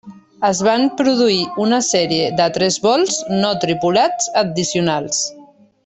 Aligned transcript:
Es 0.47 0.61
van 0.67 0.85
produir 1.01 1.43
una 1.65 1.79
sèrie 1.89 2.31
de 2.41 2.47
tres 2.57 2.79
vols 2.87 3.21
no 3.43 3.53
tripulats 3.67 4.35
addicionals. 4.45 5.23